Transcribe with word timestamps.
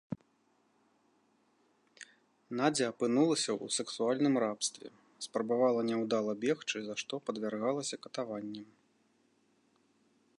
Надзя 2.61 2.85
апынулася 2.93 3.51
ў 3.55 3.67
сексуальным 3.79 4.35
рабстве, 4.45 4.87
спрабавала 5.27 5.81
няўдала 5.91 6.33
бегчы, 6.47 6.77
за 6.89 6.95
што 7.03 7.15
падвяргалася 7.29 7.95
катаванням. 8.07 8.67